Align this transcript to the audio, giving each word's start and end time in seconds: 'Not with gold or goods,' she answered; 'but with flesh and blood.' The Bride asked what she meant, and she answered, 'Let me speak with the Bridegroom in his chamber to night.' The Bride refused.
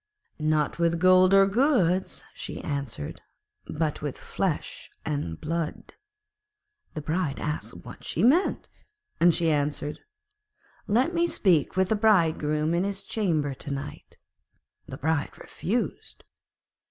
'Not 0.39 0.79
with 0.79 0.97
gold 0.99 1.31
or 1.31 1.45
goods,' 1.45 2.23
she 2.33 2.59
answered; 2.63 3.21
'but 3.67 4.01
with 4.01 4.17
flesh 4.17 4.89
and 5.05 5.39
blood.' 5.39 5.93
The 6.95 7.01
Bride 7.03 7.39
asked 7.39 7.85
what 7.85 8.03
she 8.03 8.23
meant, 8.23 8.67
and 9.19 9.31
she 9.31 9.51
answered, 9.51 9.99
'Let 10.87 11.13
me 11.13 11.27
speak 11.27 11.75
with 11.77 11.89
the 11.89 11.95
Bridegroom 11.95 12.73
in 12.73 12.83
his 12.83 13.03
chamber 13.03 13.53
to 13.53 13.69
night.' 13.69 14.17
The 14.87 14.97
Bride 14.97 15.37
refused. 15.37 16.23